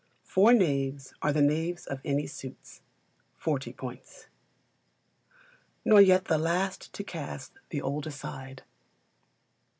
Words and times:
Four 0.23 0.51
knaves 0.53 1.13
are 1.21 1.31
the 1.31 1.43
knaves 1.43 1.85
of 1.85 2.01
any 2.03 2.25
suits 2.25 2.81
40 3.37 3.73
points. 3.73 4.25
[NOR 5.85 6.01
YET 6.01 6.25
THE 6.25 6.39
LAST 6.39 6.91
TO 6.91 7.03
CAST 7.03 7.59
THE 7.69 7.83
OLD 7.83 8.07
ASIDE. 8.07 8.63